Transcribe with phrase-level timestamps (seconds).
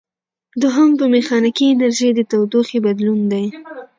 [0.61, 3.45] دوهم په میخانیکي انرژي د تودوخې بدلول دي.